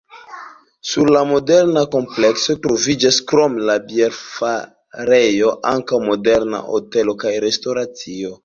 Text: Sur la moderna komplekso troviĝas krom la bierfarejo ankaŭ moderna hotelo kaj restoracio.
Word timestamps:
Sur 0.91 1.09
la 1.15 1.19
moderna 1.31 1.83
komplekso 1.95 2.55
troviĝas 2.63 3.19
krom 3.33 3.59
la 3.69 3.75
bierfarejo 3.91 5.55
ankaŭ 5.77 6.03
moderna 6.11 6.67
hotelo 6.73 7.19
kaj 7.27 7.39
restoracio. 7.49 8.37